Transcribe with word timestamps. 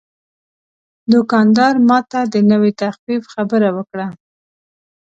دوکاندار 1.11 1.73
ماته 1.89 2.19
د 2.33 2.35
نوې 2.51 2.71
تخفیف 2.81 3.23
خبره 3.33 3.69
وکړه. 3.77 4.07